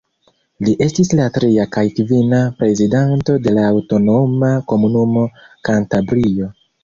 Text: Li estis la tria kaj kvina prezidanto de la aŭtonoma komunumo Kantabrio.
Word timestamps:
Li 0.67 0.71
estis 0.85 1.11
la 1.19 1.27
tria 1.35 1.65
kaj 1.75 1.83
kvina 1.99 2.39
prezidanto 2.63 3.35
de 3.47 3.53
la 3.57 3.67
aŭtonoma 3.75 4.51
komunumo 4.73 5.29
Kantabrio. 5.69 6.49